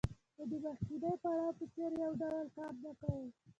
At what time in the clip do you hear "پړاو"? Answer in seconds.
1.21-1.57